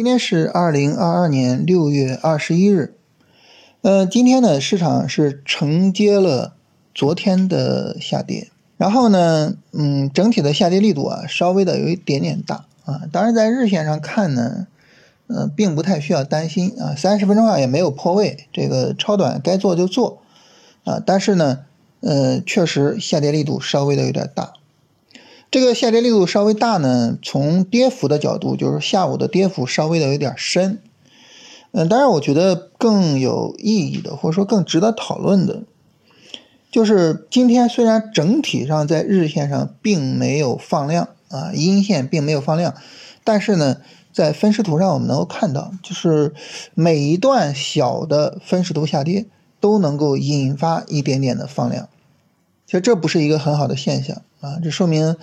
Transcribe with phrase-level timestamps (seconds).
[0.00, 2.94] 今天是二零二二年六月二十一日，
[3.82, 6.54] 呃，今天呢，市场是承接了
[6.94, 8.48] 昨天的下跌，
[8.78, 13.02] 然后呢，嗯，整体的下跌力度啊，稍微的有一点点大啊。
[13.12, 14.68] 当然，在日线上看呢，
[15.26, 16.94] 嗯，并不太需要担心啊。
[16.96, 20.22] 三十分钟上也没有破位，这个超短该做就做
[20.84, 20.98] 啊。
[21.04, 21.58] 但是呢，
[22.00, 24.54] 呃，确实下跌力度稍微的有点大。
[25.50, 30.78] 这个下跌力度稍微大呢，从跌幅的角度，就是下午的跌幅稍微的有点深。
[31.72, 35.62] 嗯，当然我觉得更有意义的，或者说更值得讨论的，
[36.70, 42.74] 就是今天虽然整体上在日线上并没有放量啊，阴线并没有放量，
[43.24, 43.78] 但是呢，
[44.12, 46.32] 在分时图上我们能够看到，就是
[46.74, 49.26] 每一段小的分时图下跌
[49.58, 51.88] 都能够引发一点点的放量。
[52.70, 55.16] 其实这不是一个很好的现象啊，这说明，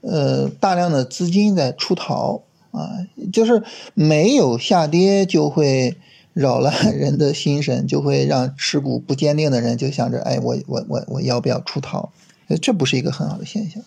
[0.00, 5.98] 呃，大量的资金在出逃啊，就是没有下跌就会
[6.32, 12.08] 扰乱 人的心神，就会让持股不坚定的人就想着，哎，我我我我要不要出逃？
[12.62, 13.82] 这不是一个很好的现象。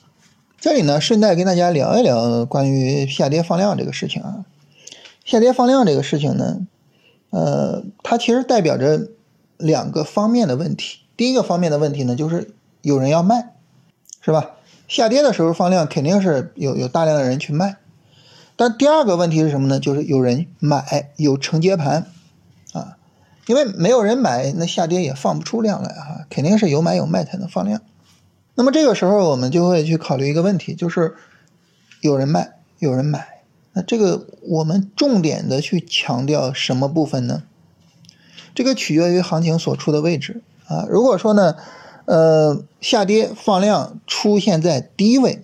[0.61, 4.45] 这里呢，顺带跟大家聊一聊关于下跌放量这个事情啊，
[5.25, 6.67] 下跌放量这个事情呢，
[7.31, 9.07] 呃，它其实代表着
[9.57, 10.99] 两个方面的问题。
[11.17, 12.51] 第一个方面的问题呢，就是。
[12.87, 13.53] 有人要卖，
[14.21, 14.51] 是吧？
[14.87, 17.75] 下跌的时候放量肯定是有有大量的人去卖，
[18.55, 19.77] 但第二个问题是什么呢？
[19.77, 22.05] 就是有人买，有承接盘
[22.71, 22.95] 啊，
[23.45, 27.81] 因为没有人买，那下跌也放不出量来啊，肯定是有买有卖才能放量。
[28.55, 31.15] 那么这个时候我们就会去考虑一个问题，就是
[31.99, 33.41] 有人卖，有人买，
[33.73, 37.43] 那这个我们重点的去强调什么部分呢？
[38.55, 40.87] 这个取决于行情所处的位置啊。
[40.89, 41.57] 如果说呢？
[42.07, 45.43] 呃，下跌放量出现在低位，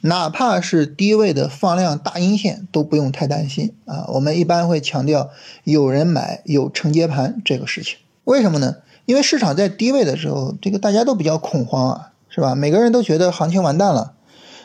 [0.00, 4.06] 哪怕是低位的放量大阴线都不用太担心啊。
[4.08, 5.28] 我们一般会强调
[5.64, 8.76] 有人买有承接盘这个事情，为什么呢？
[9.04, 12.54] 因为市场在低位的时候，这个大家都比较恐慌啊，是吧？
[12.54, 14.14] 每个人都觉得行情完蛋了，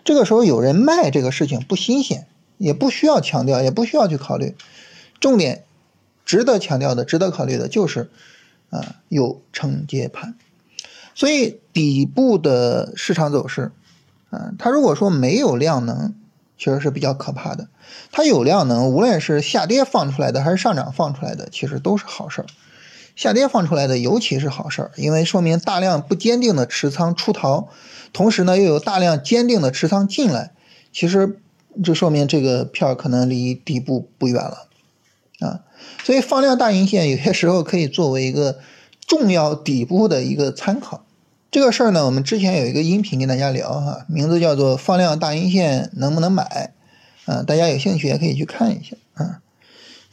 [0.05, 2.25] 这个时候有人卖这个事情不新鲜，
[2.57, 4.55] 也不需要强调，也不需要去考虑。
[5.19, 5.65] 重点
[6.23, 8.09] 值得强调的、值得考虑的就是
[8.69, 10.35] 啊，有承接盘。
[11.15, 13.71] 所以底部的市场走势，
[14.29, 16.13] 啊，它如果说没有量能，
[16.57, 17.67] 其实是比较可怕的。
[18.11, 22.45] 它有量能，无论是下跌放出来的还是上涨放出来的，其实都是好事儿。
[23.15, 27.67] 下跌放出来的尤其是好事儿，因为说明大量不坚定的持仓出逃，
[28.13, 30.53] 同时呢又有大量坚定的持仓进来，
[30.93, 31.41] 其实
[31.83, 34.67] 这说明这个票可能离底部不远了，
[35.39, 35.61] 啊，
[36.03, 38.59] 所以放量大阴线有些时候可以作为一个
[39.09, 41.03] 重要底部的一个参考。
[41.51, 46.73] 这个事儿呢，我们之前有一个音频跟大家聊哈，名字叫做“放量大阴线能不能买”，
[47.25, 49.41] 啊，大家有兴趣也可以去看一下啊。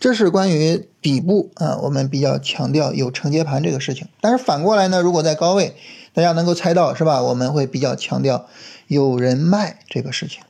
[0.00, 4.08] 这是关于底部啊，我们比较强调有承接盘这个事情。
[4.22, 5.76] 但是反过来呢，如果在高位，
[6.14, 7.22] 大家能够猜到是吧？
[7.22, 8.46] 我们会比较强调
[8.86, 10.42] 有人卖这个事情。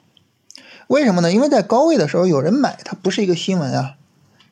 [0.86, 1.32] 为什么呢？
[1.32, 3.96] 因为在高位的时候有人买，它不是一个新闻啊。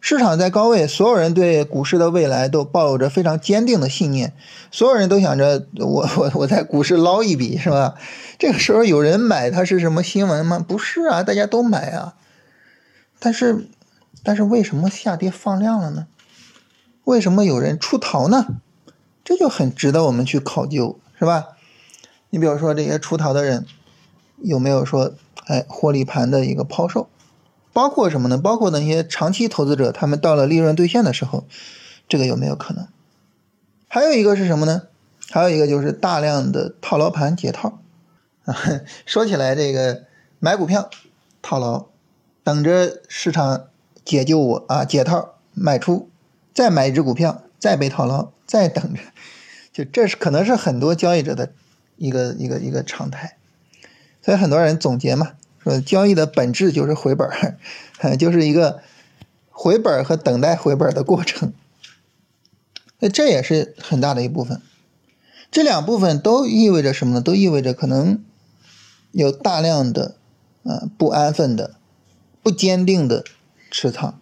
[0.07, 4.35] 市场在高位，所有人对股市的未来都抱有着非常坚定的信念，
[4.71, 7.95] 所有人都想着我我我在股市捞一笔，是吧？
[8.39, 10.63] 这个时候有人买，它是什么新闻吗？
[10.69, 12.17] 不是啊，大家都买啊。
[13.19, 13.67] 但是，
[14.23, 16.07] 但是为什么下跌放量了呢？
[17.05, 18.61] 为什么有人出逃呢？
[19.25, 21.57] 这就很值得我们去考究，是吧？
[22.29, 23.65] 你比如说这些出逃的人，
[24.43, 25.15] 有没有说
[25.47, 27.09] 哎获利盘的一个抛售？
[27.75, 28.39] 包括什么呢？
[28.39, 31.45] 包括那些长期投资者，他们到了利润兑现的时候，
[32.09, 32.87] 这个有没有可能？
[33.89, 34.83] 还有一个是什么呢？
[35.31, 37.81] 还有一个就是大量的套牢盘解套。
[38.45, 38.57] 啊，
[39.05, 40.05] 说起来这个
[40.39, 40.89] 买股票
[41.43, 41.87] 套牢，
[42.45, 43.65] 等着市场
[44.05, 46.09] 解救我啊，解套卖出，
[46.55, 49.01] 再买一只股票，再被套牢，再等着，
[49.73, 51.51] 就这是可能是很多交易者的
[51.97, 53.37] 一个一个一个常态。
[54.23, 55.33] 所以很多人总结嘛。
[55.65, 58.83] 说交易的本质就是回本儿，就是一个
[59.51, 61.55] 回本和等待回本的过程。
[63.01, 64.61] 那这也是很大的一部分。
[65.51, 67.21] 这两部分都意味着什么呢？
[67.21, 68.23] 都意味着可能
[69.13, 70.17] 有大量的
[70.65, 71.77] 啊不安分的、
[72.43, 73.25] 不坚定的
[73.71, 74.21] 持仓。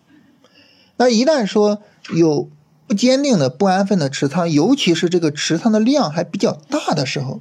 [0.97, 1.83] 那一旦说
[2.15, 2.49] 有
[2.87, 7.41] 不坚定的、不安分的持仓，尤其是这个持仓的量还比较大的时候。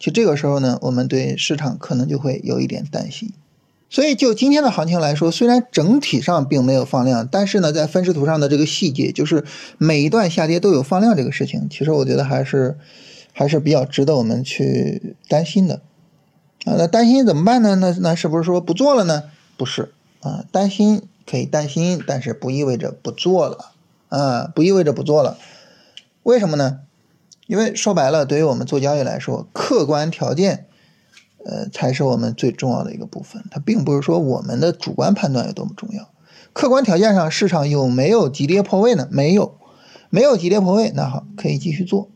[0.00, 3.32] 其实这个时候呢，我们对市场可能就会有一点担心。
[3.90, 9.44] 所以就今天的行情来说，虽然整体上并没有放量，但是呢，在分时图上的这个细节，就是
[9.78, 12.78] 每一段下跌都有放量这个事情，其实我觉得还是
[13.32, 15.82] 还是比较值得我们去担心的。
[16.64, 17.74] 啊，那担心怎么办呢？
[17.74, 19.24] 那那是不是说不做了呢？
[19.56, 23.72] 不是啊，担心可以担心，但是不意味着不做了
[24.08, 25.36] 啊，不意味着不做了。
[26.22, 26.80] 为什么呢？
[27.50, 30.66] 因为说白了，对于我们做交易来说，客观条件，
[31.44, 33.42] 呃，才是我们最重要的一个部分。
[33.50, 36.08] 它并不是说我们的主观判断有多么重要。
[36.52, 39.08] 客观条件上，市场有没有急跌破位呢？
[39.10, 39.58] 没有，
[40.10, 42.08] 没有急跌破位，那好，可以继续做。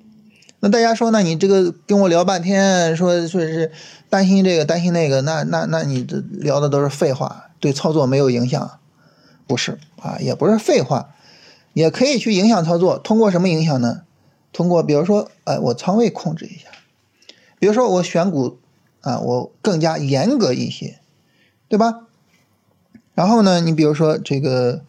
[0.61, 3.73] 那大家说，那你这个跟我聊半天，说说是
[4.09, 8.79] 担心这个担心那个，那那那你这聊的都是废话，对操作没有影响？
[9.49, 11.09] 不是啊，也不是废话，
[11.73, 12.99] 也可以去影响操作。
[12.99, 14.03] 通过什么影响呢？
[14.55, 16.69] 通过比如说，哎，我仓位控制一下，
[17.59, 18.59] 比如说我选股
[19.03, 21.01] 啊，我更加严格一些，
[21.69, 22.07] 对吧？
[23.15, 24.85] 然后呢，你比如说这个，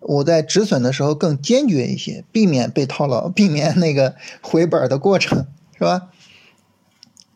[0.00, 5.46] 我在止损的时候更坚决一些，避免被套牢，避免那个回本的过程，
[5.78, 6.10] 是吧？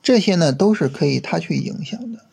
[0.02, 2.24] 这些呢都是可以他去影响的，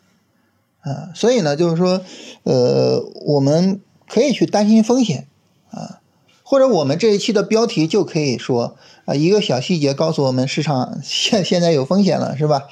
[0.80, 2.02] 啊，所以呢就是说，
[2.42, 5.28] 呃，我们可以去担心风险，
[5.70, 5.99] 啊，
[6.50, 12.64] 或者我们这一期的标题就可以说啊，一个小细节告诉我们市场现 现在有风险了，是吧？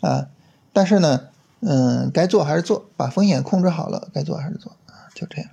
[0.00, 0.26] 啊，
[0.74, 1.28] 但是呢。
[1.60, 5.50] 嗯，该做还是做，把风险控制好了，该做还是做啊，就这样。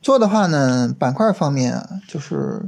[0.00, 2.62] 做的话呢，板块方面啊，就是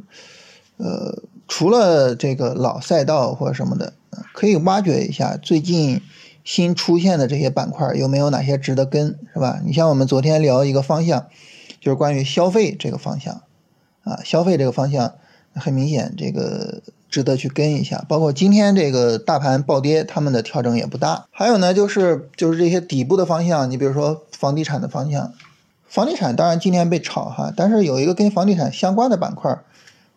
[0.77, 3.93] 呃，除了这个老赛道或者什么的，
[4.35, 6.03] 可以挖掘一下最近
[6.43, 9.61] 新出现的这些板块有没有哪些值得跟，是吧？
[9.65, 11.29] 你像我们昨天聊一个方向，
[11.81, 13.43] 就是关于消费这个方向
[14.11, 15.15] 啊，消费这个方向
[15.55, 16.83] 很明显这个。
[17.11, 21.27] 值得去跟一下，包括今天这个大盘暴跌，他们的调整也不大。
[21.33, 25.35] 还有呢，就是就是这些底部的方向，你比如说房地产的方向，
[25.89, 29.59] 房地产当然今天被炒哈，但是有一个跟房地产相关的板块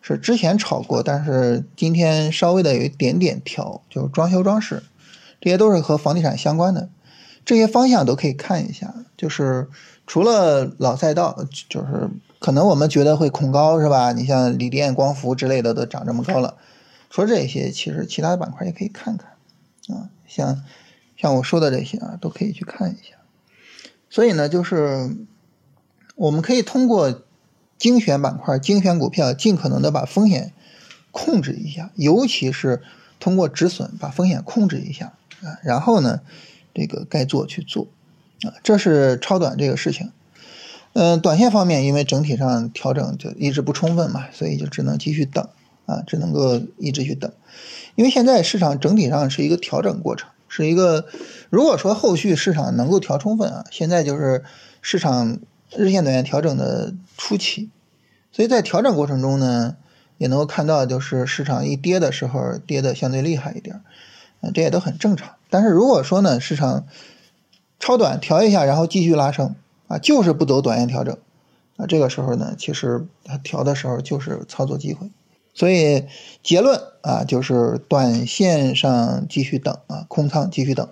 [0.02, 4.84] 是之前炒过，但是今天稍微的有一点点调，就是装修装饰，
[5.40, 6.88] 这些都是和房地产相关的，
[7.44, 8.94] 这些方向都可以看一下。
[9.16, 9.66] 就是
[10.06, 14.12] 除了老赛道，就是可能我们觉得会恐高是吧？
[14.12, 16.56] 你像锂电、光伏之类的都涨这么高了。
[17.10, 19.30] 说这些，其实其他的板块也可以看看，
[19.96, 20.62] 啊，像
[21.16, 23.16] 像我说的这些啊，都可以去看一下。
[24.10, 25.16] 所以呢，就是
[26.16, 27.22] 我们可以通过
[27.78, 30.52] 精选板块、精选股票，尽可能的把风险
[31.12, 32.82] 控制一下，尤其是
[33.20, 35.58] 通过止损把风险控制一下啊。
[35.62, 36.20] 然后呢，
[36.74, 37.86] 这个该做去做
[38.62, 40.12] 这是超短这个事情。
[40.92, 45.48] 嗯，短线方面，因为整体上调整就一直不充分嘛，所以就只能继续等。
[45.86, 47.30] 啊，只能够一直去等，
[47.94, 51.04] 因为现在市场整体上是一个调整过程，是一个
[51.50, 54.44] 如果说后续市场能够调充分啊，现在就是
[54.80, 55.40] 市场
[55.76, 57.68] 日线短线调整的初期，
[58.32, 59.76] 所以在调整过程中呢，
[60.16, 63.82] 也能够看到就是市场一跌的时候跌的相对厉害一点，
[64.40, 65.32] 啊，这也都很正常。
[65.50, 66.86] 但是如果说呢，市场
[67.84, 69.54] 超短调一下，然后继续拉升
[69.88, 71.18] 啊，就是不走短线调整。
[71.76, 75.10] 啊，这个时候呢，其实它调的时候就是操作机会。
[75.52, 76.06] 所以
[76.42, 80.88] 结论啊，就是短线上继续等啊，空仓继续等，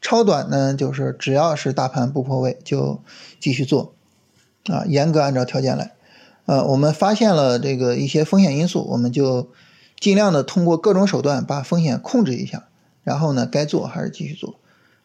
[0.00, 3.00] 超短呢就是只要是大盘不破位就
[3.40, 3.94] 继续做，
[4.66, 5.94] 啊，严格按照条件来，
[6.44, 9.48] 呃，我们发现了这个一些风险因素，我们就
[9.98, 12.68] 尽量的通过各种手段把风险控制一下，
[13.02, 14.54] 然后呢该做还是继续做，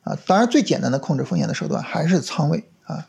[0.02, 3.08] 啊，当然最简单的控制风险的手段还是仓位啊，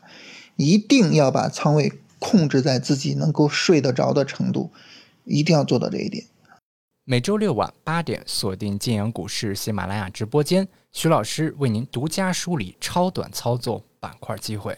[0.55, 4.71] 一定要把仓位控制在自己能够睡得着的程度。
[5.25, 6.25] 一定要做到这一点。
[7.05, 14.77] 每周六晚八点，锁定晋阳股市喜马拉雅直播间，徐老师为您独家梳理超短操作板块机会。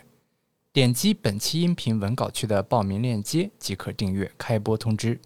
[0.71, 5.19] 点击本期音频文稿区的报名链接即可订阅开播通知。